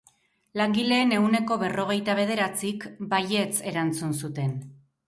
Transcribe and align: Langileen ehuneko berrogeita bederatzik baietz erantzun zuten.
Langileen 0.61 1.13
ehuneko 1.17 1.59
berrogeita 1.65 2.17
bederatzik 2.21 2.89
baietz 3.15 3.55
erantzun 3.75 4.21
zuten. 4.25 4.61